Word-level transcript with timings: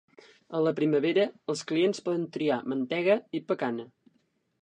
A 0.59 0.61
la 0.67 0.71
primavera, 0.79 1.25
els 1.53 1.61
clients 1.71 2.01
poden 2.07 2.25
triar 2.37 2.59
mantega 2.73 3.19
i 3.41 3.45
pacana. 3.53 3.87